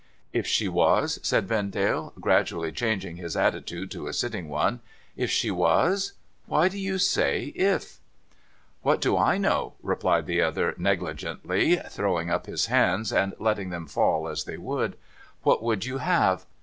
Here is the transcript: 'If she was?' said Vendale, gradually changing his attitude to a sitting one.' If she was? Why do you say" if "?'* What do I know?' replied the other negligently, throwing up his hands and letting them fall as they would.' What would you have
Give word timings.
'If 0.33 0.47
she 0.47 0.67
was?' 0.67 1.19
said 1.21 1.47
Vendale, 1.47 2.11
gradually 2.19 2.71
changing 2.71 3.17
his 3.17 3.37
attitude 3.37 3.91
to 3.91 4.07
a 4.07 4.13
sitting 4.13 4.49
one.' 4.49 4.79
If 5.23 5.29
she 5.29 5.51
was? 5.51 6.13
Why 6.47 6.69
do 6.69 6.79
you 6.79 6.97
say" 6.97 7.43
if 7.73 7.99
"?'* 8.61 8.81
What 8.81 8.99
do 8.99 9.15
I 9.15 9.37
know?' 9.37 9.75
replied 9.83 10.25
the 10.25 10.41
other 10.41 10.73
negligently, 10.79 11.75
throwing 11.87 12.31
up 12.31 12.47
his 12.47 12.65
hands 12.65 13.13
and 13.13 13.35
letting 13.37 13.69
them 13.69 13.85
fall 13.85 14.27
as 14.27 14.45
they 14.45 14.57
would.' 14.57 14.97
What 15.43 15.61
would 15.61 15.85
you 15.85 15.99
have 15.99 16.47